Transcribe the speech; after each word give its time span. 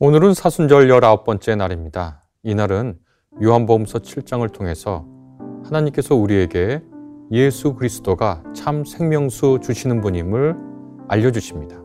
오늘은 0.00 0.32
사순절 0.32 0.86
19번째 0.86 1.56
날입니다. 1.56 2.22
이날은 2.44 3.00
요한복음서 3.42 3.98
7장을 3.98 4.52
통해서 4.52 5.04
하나님께서 5.64 6.14
우리에게 6.14 6.84
예수 7.32 7.74
그리스도가 7.74 8.44
참 8.54 8.84
생명수 8.84 9.58
주시는 9.60 10.00
분임을 10.00 10.54
알려주십니다. 11.08 11.82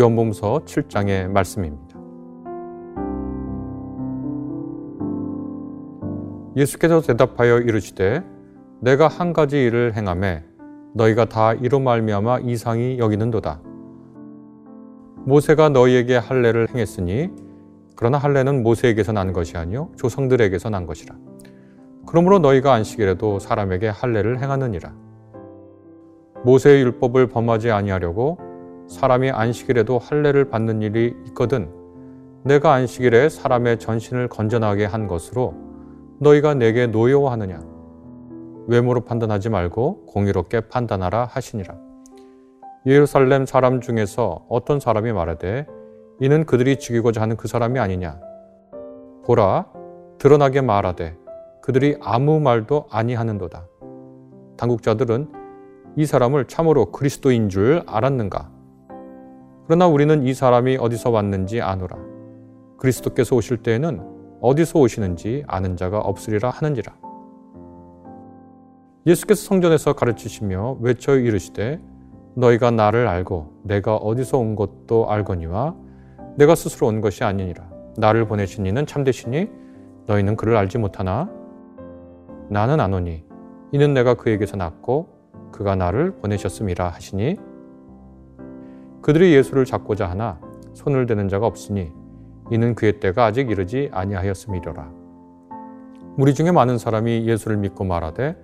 요한복음서 0.00 0.62
7장의 0.64 1.28
말씀입니다. 1.28 1.96
예수께서 6.56 7.00
대답하여 7.02 7.60
이르시되 7.60 8.24
내가 8.80 9.06
한 9.06 9.32
가지 9.32 9.62
일을 9.62 9.94
행함에 9.94 10.42
너희가 10.96 11.26
다 11.26 11.54
이로 11.54 11.78
말미암아 11.78 12.40
이상히 12.40 12.98
여기는도다. 12.98 13.67
모세가 15.28 15.68
너희에게 15.68 16.16
할례를 16.16 16.70
행했으니 16.70 17.28
그러나 17.96 18.16
할례는 18.16 18.62
모세에게서 18.62 19.12
난 19.12 19.34
것이 19.34 19.58
아니요 19.58 19.90
조상들에게서 19.96 20.70
난 20.70 20.86
것이라. 20.86 21.14
그러므로 22.06 22.38
너희가 22.38 22.72
안식일에도 22.72 23.38
사람에게 23.38 23.88
할례를 23.88 24.40
행하느니라. 24.40 24.94
모세의 26.44 26.80
율법을 26.80 27.26
범하지 27.26 27.70
아니하려고 27.70 28.38
사람이 28.88 29.30
안식일에도 29.30 29.98
할례를 29.98 30.46
받는 30.48 30.80
일이 30.80 31.14
있거든 31.26 31.68
내가 32.44 32.72
안식일에 32.72 33.28
사람의 33.28 33.80
전신을 33.80 34.28
건전하게 34.28 34.86
한 34.86 35.06
것으로 35.06 35.52
너희가 36.20 36.54
내게 36.54 36.86
노여워하느냐 36.86 37.60
외모로 38.66 39.02
판단하지 39.02 39.50
말고 39.50 40.06
공의롭게 40.06 40.60
판단하라 40.68 41.26
하시니라. 41.26 41.87
예루살렘 42.86 43.44
사람 43.44 43.80
중에서 43.80 44.46
어떤 44.48 44.80
사람이 44.80 45.12
말하되 45.12 45.66
이는 46.20 46.44
그들이 46.44 46.78
죽이고자 46.78 47.20
하는 47.20 47.36
그 47.36 47.48
사람이 47.48 47.78
아니냐. 47.78 48.20
보라, 49.24 49.66
드러나게 50.18 50.60
말하되 50.60 51.16
그들이 51.60 51.98
아무 52.00 52.40
말도 52.40 52.86
아니하는도다. 52.90 53.66
당국자들은 54.56 55.32
이 55.96 56.06
사람을 56.06 56.46
참으로 56.46 56.86
그리스도인 56.92 57.48
줄 57.48 57.82
알았는가? 57.86 58.50
그러나 59.66 59.86
우리는 59.86 60.22
이 60.22 60.32
사람이 60.32 60.78
어디서 60.78 61.10
왔는지 61.10 61.60
아노라. 61.60 61.98
그리스도께서 62.78 63.36
오실 63.36 63.58
때에는 63.58 64.38
어디서 64.40 64.78
오시는지 64.78 65.44
아는 65.46 65.76
자가 65.76 65.98
없으리라 65.98 66.50
하는지라. 66.50 66.96
예수께서 69.06 69.42
성전에서 69.42 69.92
가르치시며 69.94 70.78
외쳐 70.80 71.16
이르시되 71.16 71.80
너희가 72.34 72.70
나를 72.70 73.06
알고 73.08 73.60
내가 73.64 73.96
어디서 73.96 74.38
온 74.38 74.56
것도 74.56 75.10
알거니와 75.10 75.74
내가 76.36 76.54
스스로 76.54 76.86
온 76.86 77.00
것이 77.00 77.24
아니니라. 77.24 77.68
나를 77.96 78.26
보내신 78.26 78.64
이는 78.64 78.86
참되시니 78.86 79.50
너희는 80.06 80.36
그를 80.36 80.56
알지 80.56 80.78
못하나 80.78 81.28
나는 82.48 82.80
아노니 82.80 83.24
이는 83.72 83.92
내가 83.92 84.14
그에게서 84.14 84.56
났고 84.56 85.08
그가 85.50 85.74
나를 85.74 86.12
보내셨음이라 86.12 86.88
하시니 86.88 87.36
그들이 89.02 89.34
예수를 89.34 89.64
잡고자 89.64 90.08
하나 90.08 90.40
손을 90.74 91.06
대는 91.06 91.28
자가 91.28 91.46
없으니 91.46 91.92
이는 92.50 92.74
그의 92.74 93.00
때가 93.00 93.26
아직 93.26 93.50
이르지 93.50 93.90
아니하였음이로라. 93.92 94.90
우리 96.16 96.34
중에 96.34 96.50
많은 96.50 96.78
사람이 96.78 97.28
예수를 97.28 97.56
믿고 97.58 97.84
말하되 97.84 98.36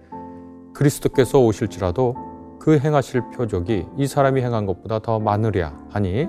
그리스도께서 0.74 1.41
오실지라도 1.41 2.14
그 2.64 2.78
행하실 2.78 3.20
표적이 3.36 3.86
이 3.98 4.06
사람이 4.06 4.40
행한 4.40 4.64
것보다 4.64 4.98
더 4.98 5.20
많으랴 5.20 5.86
하니 5.90 6.26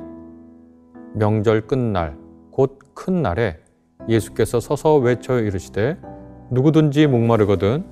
명절 1.13 1.65
끝날 1.67 2.17
곧 2.51 2.77
큰 2.93 3.21
날에 3.21 3.59
예수께서 4.09 4.59
서서 4.59 4.97
외쳐 4.97 5.39
이르시되 5.39 5.97
누구든지 6.51 7.07
목마르거든 7.07 7.85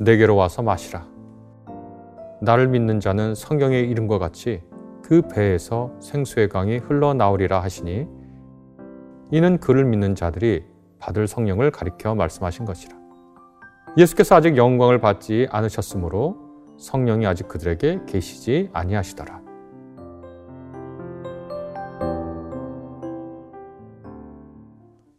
내게로 0.00 0.36
와서 0.36 0.62
마시라. 0.62 1.06
나를 2.40 2.68
믿는 2.68 2.98
자는 2.98 3.34
성경의 3.34 3.90
이름과 3.90 4.18
같이 4.18 4.62
그 5.02 5.22
배에서 5.22 5.92
생수의 6.00 6.48
강이 6.48 6.78
흘러나오리라 6.78 7.60
하시니 7.60 8.06
이는 9.32 9.58
그를 9.58 9.84
믿는 9.84 10.14
자들이 10.14 10.64
받을 10.98 11.26
성령을 11.26 11.70
가리켜 11.70 12.14
말씀하신 12.14 12.64
것이라. 12.64 12.96
예수께서 13.98 14.36
아직 14.36 14.56
영광을 14.56 14.98
받지 14.98 15.46
않으셨으므로 15.50 16.51
성령이 16.78 17.26
아직 17.26 17.48
그들에게 17.48 18.00
계시지 18.06 18.70
아니하시더라. 18.72 19.42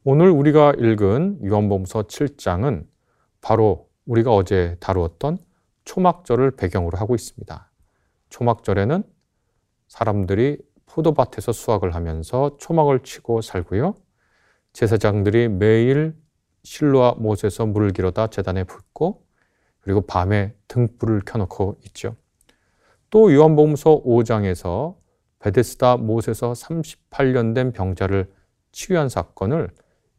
오늘 0.05 0.29
우리가 0.29 0.73
읽은 0.77 1.45
요한복음서 1.45 2.03
7장은 2.03 2.85
바로 3.39 3.89
우리가 4.05 4.33
어제 4.33 4.75
다루었던 4.81 5.37
초막절을 5.85 6.57
배경으로 6.57 6.97
하고 6.97 7.15
있습니다. 7.15 7.71
초막절에는 8.29 9.03
사람들이 9.87 10.57
포도밭에서 10.87 11.51
수확을 11.51 11.95
하면서 11.95 12.57
초막을 12.57 12.99
치고 12.99 13.41
살고요. 13.41 13.95
제사장들이 14.73 15.47
매일 15.49 16.15
실로와 16.63 17.15
못에서 17.17 17.65
물을 17.65 17.91
길어다 17.91 18.27
재단에 18.27 18.63
붓고 18.63 19.25
그리고 19.83 20.01
밤에 20.01 20.55
등불을 20.69 21.21
켜놓고 21.25 21.77
있죠. 21.87 22.15
또 23.09 23.33
요한복음서 23.33 24.03
5장에서 24.03 24.95
베데스다 25.39 25.97
못에서 25.97 26.53
38년 26.53 27.53
된 27.53 27.73
병자를 27.73 28.31
치유한 28.71 29.09
사건을 29.09 29.69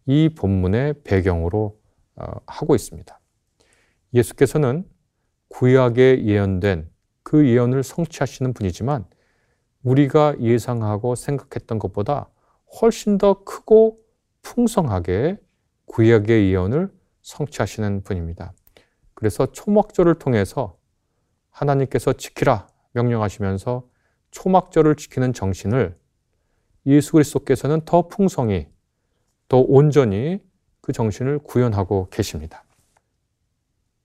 이 0.06 0.28
본문의 0.28 1.02
배경으로 1.02 1.80
어, 2.16 2.24
하고 2.46 2.74
있습니다. 2.74 3.18
예수께서는 4.12 4.84
구약에 5.48 6.24
예언된 6.24 6.90
그 7.22 7.48
예언을 7.48 7.82
성취하시는 7.82 8.52
분이지만 8.52 9.06
우리가 9.82 10.36
예상하고 10.40 11.14
생각했던 11.14 11.78
것보다 11.78 12.28
훨씬 12.80 13.18
더 13.18 13.44
크고 13.44 13.98
풍성하게 14.42 15.38
구약의 15.86 16.50
예언을 16.50 16.92
성취하시는 17.22 18.02
분입니다. 18.02 18.52
그래서 19.14 19.46
초막절을 19.46 20.16
통해서 20.18 20.76
하나님께서 21.50 22.12
지키라 22.12 22.66
명령하시면서 22.92 23.88
초막절을 24.30 24.96
지키는 24.96 25.32
정신을 25.32 25.96
예수 26.86 27.12
그리스도께서는 27.12 27.82
더 27.84 28.08
풍성히 28.08 28.68
더 29.48 29.58
온전히 29.58 30.42
그 30.80 30.92
정신을 30.92 31.38
구현하고 31.38 32.08
계십니다. 32.10 32.64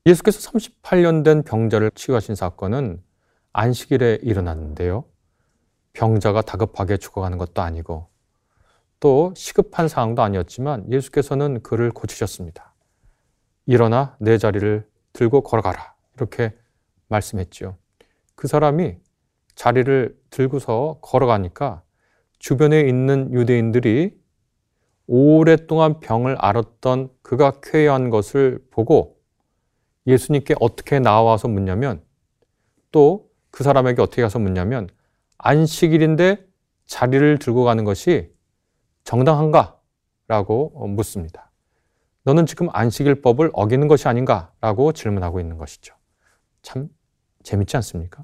예수께서 0.05 0.51
38년 0.51 1.23
된 1.23 1.43
병자를 1.43 1.91
치유하신 1.91 2.35
사건은 2.35 3.03
안식일에 3.51 4.19
일어났는데요. 4.21 5.05
병자가 5.93 6.41
다급하게 6.43 6.97
죽어가는 6.97 7.37
것도 7.37 7.61
아니고 7.61 8.07
또 8.99 9.33
시급한 9.35 9.87
상황도 9.87 10.21
아니었지만 10.21 10.91
예수께서는 10.91 11.61
그를 11.61 11.91
고치셨습니다. 11.91 12.73
일어나 13.65 14.15
내 14.19 14.37
자리를 14.37 14.87
들고 15.19 15.41
걸어가라. 15.41 15.95
이렇게 16.15 16.53
말씀했지요. 17.07 17.75
그 18.35 18.47
사람이 18.47 18.97
자리를 19.55 20.17
들고서 20.29 20.99
걸어가니까 21.01 21.83
주변에 22.39 22.81
있는 22.81 23.33
유대인들이 23.33 24.17
오랫동안 25.07 25.99
병을 25.99 26.37
앓았던 26.39 27.09
그가 27.21 27.59
쾌유한 27.61 28.09
것을 28.09 28.63
보고 28.71 29.19
예수님께 30.07 30.55
어떻게 30.59 30.99
나와서 30.99 31.47
묻냐면 31.47 32.03
또 32.91 33.29
그 33.51 33.63
사람에게 33.63 34.01
어떻게 34.01 34.21
가서 34.21 34.39
묻냐면 34.39 34.89
안식일인데 35.37 36.45
자리를 36.85 37.39
들고 37.39 37.63
가는 37.63 37.83
것이 37.83 38.31
정당한가? 39.03 39.79
라고 40.27 40.69
묻습니다. 40.87 41.48
너는 42.29 42.45
지금 42.45 42.67
안식일 42.71 43.23
법을 43.23 43.49
어기는 43.53 43.87
것이 43.87 44.07
아닌가? 44.07 44.53
라고 44.61 44.91
질문하고 44.91 45.39
있는 45.39 45.57
것이죠. 45.57 45.95
참 46.61 46.87
재밌지 47.41 47.75
않습니까? 47.77 48.23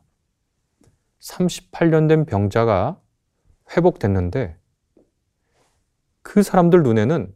38년 1.19 2.07
된 2.07 2.25
병자가 2.27 3.01
회복됐는데 3.75 4.59
그 6.21 6.43
사람들 6.43 6.83
눈에는 6.83 7.33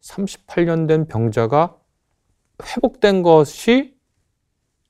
38년 0.00 0.86
된 0.86 1.06
병자가 1.08 1.76
회복된 2.62 3.22
것이 3.22 3.98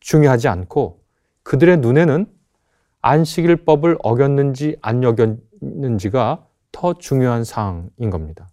중요하지 0.00 0.48
않고 0.48 1.02
그들의 1.44 1.78
눈에는 1.78 2.26
안식일 3.00 3.64
법을 3.64 3.96
어겼는지 4.02 4.76
안 4.82 5.02
어겼는지가 5.02 6.46
더 6.72 6.92
중요한 6.92 7.42
사항인 7.42 8.10
겁니다. 8.10 8.50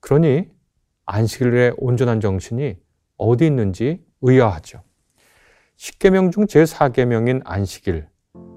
그러니 0.00 0.53
안식일의 1.06 1.74
온전한 1.76 2.20
정신이 2.20 2.76
어디 3.16 3.46
있는지 3.46 4.04
의아하죠. 4.22 4.82
10계명 5.76 6.32
중 6.32 6.46
제4계명인 6.46 7.42
안식일, 7.44 8.08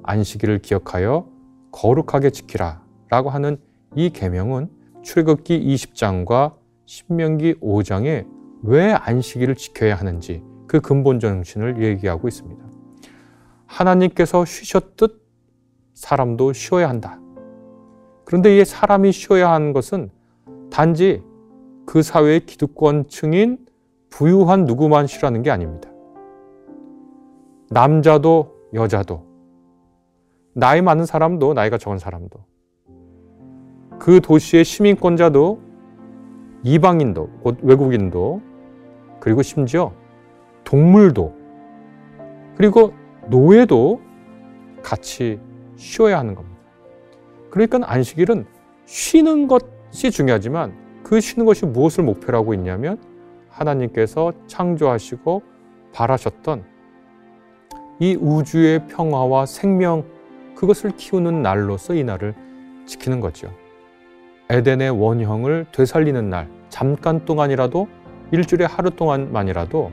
안식일을 0.04 0.60
기억하여 0.60 1.30
거룩하게 1.72 2.30
지키라 2.30 2.84
라고 3.10 3.30
하는 3.30 3.58
이 3.96 4.10
계명은 4.10 4.70
출애굽기 5.04 5.60
20장과 5.76 6.56
신명기 6.86 7.56
5장에 7.56 8.28
왜 8.64 8.92
안식일을 8.92 9.56
지켜야 9.56 9.96
하는지 9.96 10.44
그 10.68 10.80
근본 10.80 11.20
정신을 11.20 11.84
얘기하고 11.84 12.28
있습니다. 12.28 12.66
하나님께서 13.66 14.46
쉬셨듯 14.46 15.26
사람도 15.94 16.54
쉬어야 16.54 16.90
한다. 16.90 17.20
그런데 18.26 18.58
이 18.58 18.66
사람이 18.66 19.12
쉬어야 19.12 19.52
하는 19.52 19.74
것은 19.74 20.10
단지 20.70 21.24
그 21.88 22.04
사회의 22.04 22.42
기득권층인 22.42 23.66
부유한 24.10 24.66
누구만 24.66 25.08
쉬라는 25.08 25.42
게 25.42 25.50
아닙니다. 25.50 25.90
남자도 27.70 28.54
여자도 28.74 29.26
나이 30.54 30.82
많은 30.82 31.06
사람도 31.06 31.54
나이가 31.54 31.78
적은 31.78 31.98
사람도 31.98 32.40
그 34.00 34.20
도시의 34.20 34.66
시민권자도 34.66 35.62
이방인도 36.64 37.30
곧 37.42 37.58
외국인도 37.62 38.42
그리고 39.22 39.42
심지어 39.42 39.94
동물도 40.66 41.34
그리고 42.58 42.92
노예도 43.30 44.02
같이 44.84 45.40
쉬어야 45.78 46.20
하는 46.20 46.36
겁니다. 46.36 46.60
그러니까 47.50 47.80
안식일은 47.84 48.46
쉬는 48.86 49.48
것이 49.48 50.12
중요하지만 50.12 50.87
그 51.08 51.22
쉬는 51.22 51.46
것이 51.46 51.66
무엇을 51.66 52.04
목표로 52.04 52.38
하고 52.38 52.54
있냐면 52.54 52.98
하나님께서 53.50 54.34
창조하시고 54.48 55.42
바라셨던 55.94 56.66
이 58.00 58.18
우주의 58.20 58.86
평화와 58.88 59.46
생명 59.46 60.04
그것을 60.54 60.92
키우는 60.98 61.42
날로서 61.42 61.96
이 61.96 62.04
날을 62.04 62.36
지키는 62.86 63.22
거죠. 63.22 63.50
에덴의 64.50 64.90
원형을 65.02 65.68
되살리는 65.72 66.30
날, 66.30 66.50
잠깐 66.68 67.24
동안이라도 67.24 67.88
일주일에 68.32 68.66
하루 68.66 68.90
동안만이라도 68.90 69.92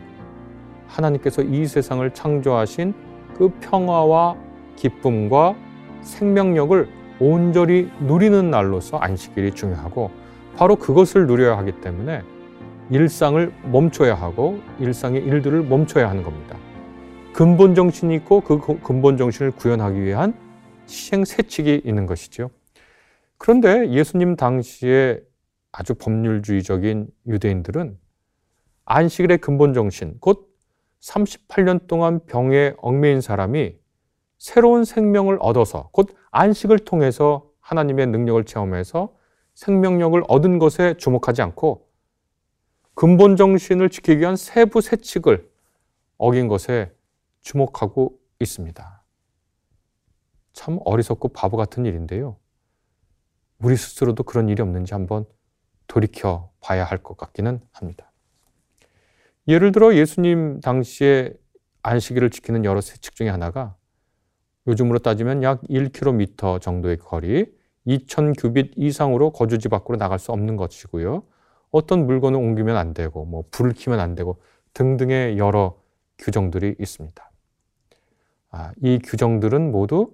하나님께서 0.89 1.43
이 1.43 1.67
세상을 1.67 2.13
창조하신 2.13 2.93
그 3.37 3.51
평화와 3.61 4.35
기쁨과 4.75 5.55
생명력을 6.01 6.89
온전히 7.21 7.89
누리는 8.01 8.51
날로서 8.51 8.97
안식일이 8.97 9.53
중요하고 9.53 10.24
바로 10.57 10.77
그것을 10.77 11.27
누려야 11.27 11.59
하기 11.59 11.81
때문에 11.81 12.23
일상을 12.91 13.53
멈춰야 13.71 14.15
하고 14.15 14.61
일상의 14.79 15.23
일들을 15.23 15.63
멈춰야 15.63 16.09
하는 16.09 16.23
겁니다. 16.23 16.57
근본 17.33 17.75
정신이 17.75 18.15
있고 18.17 18.41
그 18.41 18.61
근본 18.81 19.17
정신을 19.17 19.53
구현하기 19.53 20.01
위한 20.03 20.35
시행 20.87 21.25
세칙이 21.25 21.83
있는 21.85 22.07
것이죠. 22.07 22.51
그런데 23.39 23.91
예수님 23.91 24.37
당시에 24.37 25.21
아주 25.73 25.95
법률주의적인 25.95 27.09
유대인들은 27.27 27.99
안식일의 28.85 29.39
근본 29.39 29.75
정신, 29.75 30.17
곧 30.21 30.49
38년 31.01 31.87
동안 31.87 32.21
병에 32.27 32.75
얽매인 32.79 33.21
사람이 33.21 33.75
새로운 34.39 34.85
생명을 34.85 35.39
얻어서 35.41 35.89
곧 35.91 36.15
안식을 36.31 36.81
통해서 36.81 37.51
하나님의 37.61 38.09
능력을 38.09 38.45
체험해서 38.45 39.14
생명력을 39.55 40.23
얻은 40.29 40.59
것에 40.59 40.95
주목하지 40.97 41.43
않고 41.43 41.89
근본 42.95 43.37
정신을 43.37 43.91
지키기 43.91 44.21
위한 44.21 44.37
세부 44.37 44.81
세칙을 44.81 45.51
어긴 46.19 46.49
것에 46.49 46.93
주목하고 47.41 48.19
있습니다. 48.41 49.03
참 50.53 50.79
어리석고 50.85 51.29
바보 51.29 51.57
같은 51.57 51.85
일인데요. 51.85 52.37
우리 53.59 53.77
스스로도 53.77 54.23
그런 54.23 54.49
일이 54.49 54.63
없는지 54.63 54.95
한번 54.95 55.25
돌이켜 55.87 56.51
봐야 56.61 56.85
할 56.85 56.99
것 57.03 57.17
같기는 57.17 57.61
합니다. 57.73 58.11
예를 59.49 59.73
들어 59.73 59.95
예수님 59.95 60.61
당시에 60.61 61.35
안식일을 61.83 62.31
지키는 62.31 62.65
여러 62.65 62.81
세칙 62.81 63.15
중에 63.15 63.29
하나가 63.29 63.77
요즘으로 64.67 65.01
따지면 65.01 65.43
약 65.43 65.61
1km 65.65 66.61
정도의 66.63 66.97
거리, 66.97 67.55
2000규빗 67.87 68.73
이상으로 68.77 69.31
거주지 69.31 69.69
밖으로 69.69 69.99
나갈 69.99 70.19
수 70.19 70.33
없는 70.33 70.57
것이고요. 70.57 71.23
어떤 71.71 72.07
물건을 72.07 72.39
옮기면 72.39 72.77
안 72.77 72.95
되고, 72.95 73.25
뭐 73.25 73.45
불을 73.51 73.75
켜면 73.77 74.01
안 74.01 74.15
되고 74.15 74.41
등등의 74.75 75.39
여러 75.39 75.77
규정들이 76.19 76.77
있습니다. 76.79 77.31
아, 78.51 78.73
이 78.81 78.99
규정들은 79.03 79.73
모두 79.73 80.13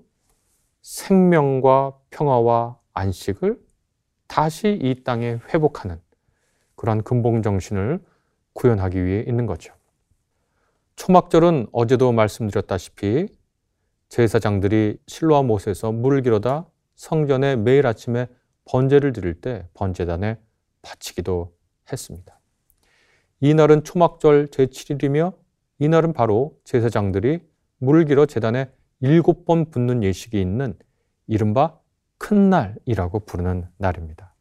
생명과 0.82 1.98
평화와 2.10 2.78
안식을 2.94 3.60
다시 4.26 4.78
이 4.80 5.02
땅에 5.04 5.38
회복하는 5.52 6.00
그러한 6.76 7.02
근본 7.02 7.42
정신을 7.42 8.00
구현하기 8.54 9.04
위해 9.04 9.24
있는 9.26 9.44
거죠. 9.44 9.74
초막절은 10.96 11.66
어제도 11.72 12.12
말씀드렸다시피 12.12 13.28
제사장들이 14.08 14.98
실로와 15.06 15.42
못에서 15.42 15.92
물을 15.92 16.22
길어다 16.22 16.66
성전에 17.00 17.56
매일 17.56 17.86
아침에 17.86 18.28
번제를 18.66 19.14
드릴 19.14 19.40
때 19.40 19.66
번제단에 19.72 20.38
바치기도 20.82 21.56
했습니다. 21.90 22.38
이날은 23.40 23.84
초막절 23.84 24.48
제7일이며 24.48 25.34
이날은 25.78 26.12
바로 26.12 26.58
제사장들이 26.64 27.40
물을 27.78 28.04
길어 28.04 28.26
재단에 28.26 28.70
일곱 29.00 29.46
번 29.46 29.70
붓는 29.70 30.02
예식이 30.02 30.38
있는 30.38 30.78
이른바 31.26 31.80
큰 32.18 32.50
날이라고 32.50 33.20
부르는 33.20 33.66
날입니다. 33.78 34.34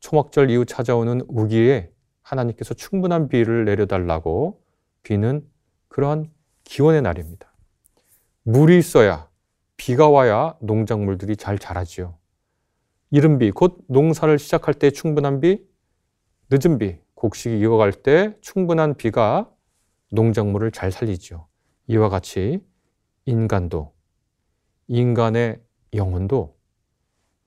초막절 0.00 0.48
이후 0.48 0.64
찾아오는 0.64 1.26
우기에 1.28 1.92
하나님께서 2.22 2.72
충분한 2.72 3.28
비를 3.28 3.66
내려달라고 3.66 4.62
비는 5.02 5.46
그러한 5.88 6.30
기원의 6.64 7.02
날입니다. 7.02 7.52
물이 8.44 8.78
있어야 8.78 9.28
비가 9.86 10.08
와야 10.08 10.56
농작물들이 10.60 11.36
잘 11.36 11.58
자라지요. 11.58 12.16
이른 13.10 13.36
비, 13.36 13.50
곧 13.50 13.84
농사를 13.88 14.38
시작할 14.38 14.72
때 14.72 14.90
충분한 14.90 15.40
비, 15.40 15.62
늦은 16.48 16.78
비, 16.78 16.96
곡식이 17.12 17.60
익어갈 17.60 17.92
때 17.92 18.34
충분한 18.40 18.94
비가 18.94 19.46
농작물을 20.10 20.70
잘 20.70 20.90
살리지요. 20.90 21.46
이와 21.88 22.08
같이 22.08 22.64
인간도, 23.26 23.92
인간의 24.88 25.60
영혼도 25.92 26.56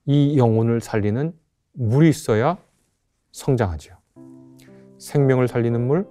이 0.06 0.38
영혼을 0.38 0.80
살리는 0.80 1.34
물이 1.74 2.08
있어야 2.08 2.60
성장하지요. 3.32 3.98
생명을 5.00 5.48
살리는 5.48 5.88
물, 5.88 6.08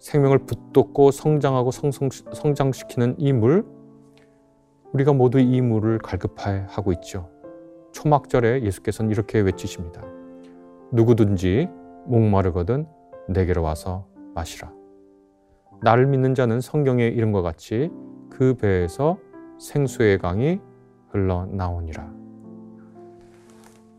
생명을 0.00 0.38
붙돋고 0.38 1.12
성장하고 1.12 1.70
성성, 1.70 2.08
성장시키는 2.10 3.14
이 3.20 3.32
물, 3.32 3.78
우리가 5.00 5.12
모두 5.12 5.38
이 5.38 5.60
물을 5.60 5.98
갈급하고 5.98 6.92
있죠. 6.94 7.28
초막절에 7.92 8.62
예수께서는 8.62 9.10
이렇게 9.10 9.40
외치십니다. 9.40 10.02
누구든지 10.92 11.68
목마르거든 12.06 12.86
내게로 13.28 13.62
와서 13.62 14.06
마시라. 14.34 14.72
나를 15.82 16.06
믿는 16.06 16.34
자는 16.34 16.60
성경의 16.60 17.14
이름과 17.14 17.42
같이 17.42 17.90
그 18.28 18.54
배에서 18.54 19.18
생수의 19.58 20.18
강이 20.18 20.60
흘러나오니라. 21.10 22.12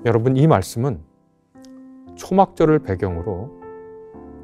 여러분 0.06 0.38
이 0.38 0.48
말씀은 0.48 1.00
초막절을 2.16 2.80
배경으로 2.80 3.62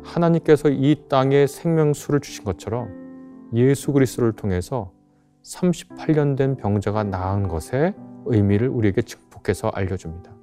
하나님께서 0.04 0.70
이 0.70 1.04
땅에 1.10 1.46
생명수를 1.48 2.20
주신 2.20 2.44
것처럼 2.44 3.50
예수 3.54 3.94
그리스도를 3.94 4.34
통해서 4.34 4.92
38년 5.48 6.36
된 6.36 6.56
병자가 6.58 7.06
나은 7.06 7.48
것의 7.48 7.94
의미를 8.26 8.68
우리에게 8.68 9.02
증폭해서 9.02 9.70
알려줍니다. 9.70 10.36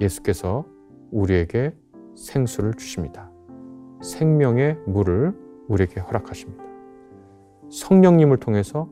예수께서 0.00 0.64
우리에게 1.12 1.74
생수를 2.16 2.74
주십니다. 2.74 3.30
생명의 4.02 4.78
물을 4.86 5.32
우리에게 5.68 6.00
허락하십니다. 6.00 6.64
성령님을 7.70 8.38
통해서 8.38 8.88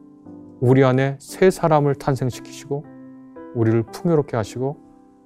우리 0.60 0.84
안에 0.84 1.16
새 1.20 1.50
사람을 1.50 1.96
탄생시키시고 1.96 2.84
우리를 3.54 3.82
풍요롭게 3.92 4.36
하시고 4.36 4.78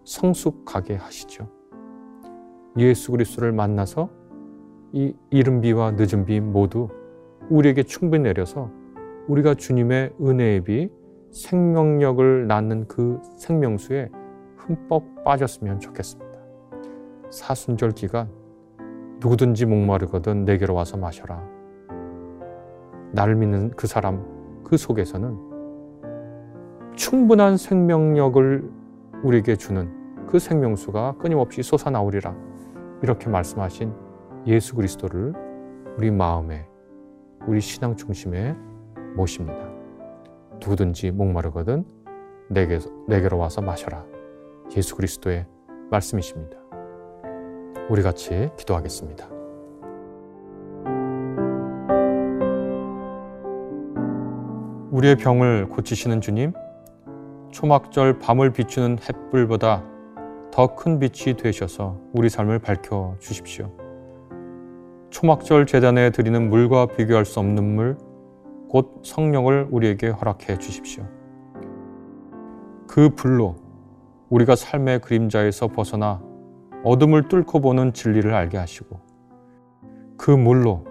성숙하게 0.04 0.96
하시죠. 0.96 1.48
예수 2.78 3.12
그리스도를 3.12 3.52
만나서 3.52 4.08
이 4.92 5.14
이른 5.30 5.60
비와 5.60 5.92
늦은 5.92 6.24
비 6.24 6.40
모두 6.40 6.88
우리에게 7.50 7.82
충분히 7.82 8.22
내려서 8.22 8.70
우리가 9.28 9.54
주님의 9.54 10.14
은혜의 10.20 10.64
비 10.64 10.90
생명력을 11.30 12.46
낳는 12.46 12.88
그 12.88 13.20
생명수에 13.36 14.08
흠뻑 14.56 15.22
빠졌으면 15.22 15.80
좋겠습니다. 15.80 16.28
사순절 17.30 17.92
기간 17.92 18.30
누구든지 19.20 19.66
목마르거든 19.66 20.44
내게로 20.44 20.74
와서 20.74 20.96
마셔라. 20.96 21.42
나를 23.12 23.36
믿는 23.36 23.70
그 23.70 23.86
사람 23.86 24.24
그 24.64 24.76
속에서는 24.76 25.36
충분한 26.94 27.56
생명력을 27.56 28.70
우리에게 29.22 29.56
주는 29.56 29.90
그 30.26 30.38
생명수가 30.38 31.16
끊임없이 31.18 31.62
솟아나오리라. 31.62 32.34
이렇게 33.02 33.28
말씀하신 33.28 33.92
예수 34.46 34.74
그리스도를 34.74 35.34
우리 35.96 36.10
마음에, 36.10 36.66
우리 37.46 37.60
신앙 37.60 37.96
중심에 37.96 38.56
모십니다. 39.18 39.58
누구든지 40.60 41.10
목마르거든 41.10 41.84
내게, 42.48 42.78
내게로 43.06 43.36
와서 43.36 43.60
마셔라. 43.60 44.04
예수 44.76 44.96
그리스도의 44.96 45.46
말씀이십니다. 45.90 46.56
우리 47.90 48.02
같이 48.02 48.50
기도하겠습니다. 48.56 49.28
우리의 54.90 55.16
병을 55.16 55.68
고치시는 55.68 56.20
주님, 56.20 56.52
초막절 57.50 58.18
밤을 58.18 58.52
비추는 58.52 58.98
햇불보다 59.08 59.84
더 60.50 60.74
큰 60.74 60.98
빛이 60.98 61.36
되셔서 61.36 61.98
우리 62.12 62.28
삶을 62.28 62.58
밝혀 62.58 63.14
주십시오. 63.18 63.70
초막절 65.10 65.66
재단에 65.66 66.10
드리는 66.10 66.50
물과 66.50 66.86
비교할 66.86 67.24
수 67.24 67.38
없는 67.40 67.76
물, 67.76 67.96
곧 68.68 69.00
성령을 69.02 69.68
우리에게 69.70 70.08
허락해 70.08 70.58
주십시오. 70.58 71.04
그 72.86 73.10
불로 73.10 73.56
우리가 74.28 74.56
삶의 74.56 75.00
그림자에서 75.00 75.68
벗어나 75.68 76.22
어둠을 76.84 77.28
뚫고 77.28 77.60
보는 77.60 77.92
진리를 77.92 78.32
알게 78.32 78.58
하시고 78.58 79.00
그 80.16 80.30
물로 80.30 80.84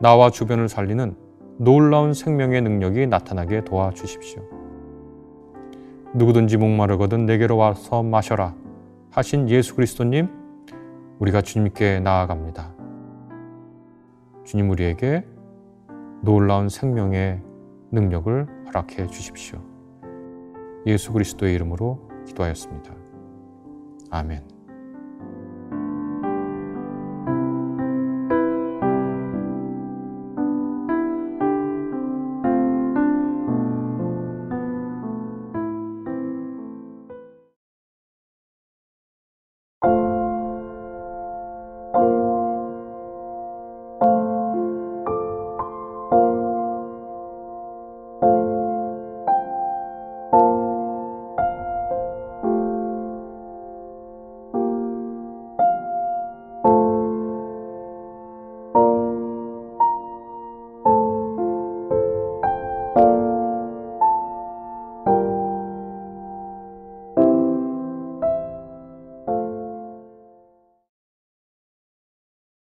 나와 0.00 0.30
주변을 0.30 0.68
살리는 0.68 1.16
놀라운 1.58 2.12
생명의 2.12 2.60
능력이 2.62 3.06
나타나게 3.06 3.64
도와주십시오. 3.64 4.42
누구든지 6.14 6.56
목마르거든 6.56 7.26
내게로 7.26 7.56
와서 7.56 8.02
마셔라 8.02 8.54
하신 9.10 9.48
예수 9.48 9.74
그리스도님, 9.74 10.28
우리가 11.18 11.40
주님께 11.40 12.00
나아갑니다. 12.00 12.74
주님 14.44 14.68
우리에게 14.70 15.26
놀라운 16.22 16.68
생명의 16.68 17.42
능력을 17.92 18.46
허락해 18.66 19.06
주십시오. 19.06 19.62
예수 20.86 21.12
그리스도의 21.12 21.54
이름으로 21.54 22.08
기도하였습니다. 22.26 22.94
아멘. 24.10 24.55